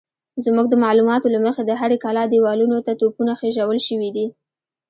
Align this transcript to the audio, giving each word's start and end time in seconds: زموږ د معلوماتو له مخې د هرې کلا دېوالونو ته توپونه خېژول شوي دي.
زموږ 0.45 0.65
د 0.69 0.75
معلوماتو 0.83 1.31
له 1.35 1.39
مخې 1.45 1.61
د 1.65 1.71
هرې 1.81 1.97
کلا 2.03 2.23
دېوالونو 2.33 2.77
ته 2.85 2.91
توپونه 2.99 3.31
خېژول 3.39 3.79
شوي 3.87 4.09
دي. 4.15 4.27